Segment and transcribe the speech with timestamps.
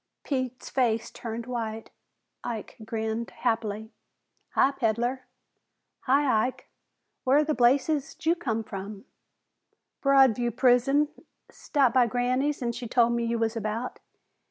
[0.23, 1.91] Pete's face turned white.
[2.43, 3.91] Ike grinned happily.
[4.55, 5.27] "Hi, peddler!"
[6.07, 6.67] "Hi, Ike!
[7.23, 9.05] Where the blazes did you come from?"
[10.01, 11.09] "Broadview Prison.
[11.51, 13.99] Stopped by Granny's an' she told me you was about.